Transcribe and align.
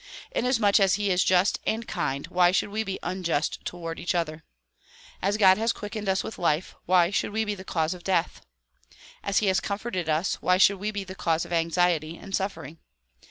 Inasmuch 0.31 0.79
as 0.79 0.95
he 0.95 1.11
is 1.11 1.23
just 1.23 1.59
and 1.63 1.87
kind 1.87 2.25
why 2.25 2.49
should 2.49 2.69
we 2.69 2.81
be 2.83 2.97
unjust 3.03 3.63
toward 3.65 3.99
each 3.99 4.15
other? 4.15 4.43
As 5.21 5.37
God 5.37 5.59
has 5.59 5.71
quickened 5.71 6.09
us 6.09 6.23
with 6.23 6.39
life 6.39 6.73
why 6.87 7.11
should 7.11 7.29
we 7.29 7.45
be 7.45 7.53
the 7.53 7.63
cause 7.63 7.93
of 7.93 8.03
death? 8.03 8.41
As 9.23 9.37
he 9.45 9.45
has 9.45 9.59
comforted 9.59 10.09
us 10.09 10.41
why 10.41 10.57
should 10.57 10.77
we 10.79 10.89
be 10.89 11.03
the 11.03 11.13
cause 11.13 11.45
of 11.45 11.53
anxiety 11.53 12.17
and 12.17 12.35
suffering? 12.35 12.79